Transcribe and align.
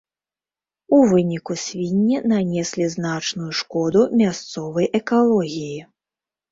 У 0.97 1.01
выніку 1.11 1.57
свінні 1.65 2.17
нанеслі 2.33 2.89
значную 2.95 3.51
шкоду 3.61 4.01
мясцовай 4.25 4.93
экалогіі. 5.03 5.81